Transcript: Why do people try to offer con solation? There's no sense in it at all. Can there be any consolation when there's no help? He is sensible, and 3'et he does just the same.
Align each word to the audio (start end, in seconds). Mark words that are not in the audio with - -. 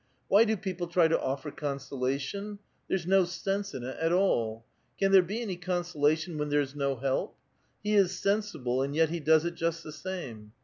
Why 0.29 0.45
do 0.45 0.57
people 0.57 0.87
try 0.87 1.07
to 1.07 1.21
offer 1.21 1.51
con 1.51 1.77
solation? 1.77 2.57
There's 2.89 3.05
no 3.05 3.23
sense 3.23 3.75
in 3.75 3.83
it 3.83 3.95
at 3.99 4.11
all. 4.11 4.65
Can 4.97 5.11
there 5.11 5.21
be 5.21 5.43
any 5.43 5.57
consolation 5.57 6.39
when 6.39 6.49
there's 6.49 6.73
no 6.73 6.95
help? 6.95 7.37
He 7.83 7.93
is 7.93 8.17
sensible, 8.17 8.81
and 8.81 8.95
3'et 8.95 9.09
he 9.09 9.19
does 9.19 9.47
just 9.51 9.83
the 9.83 9.91
same. 9.91 10.53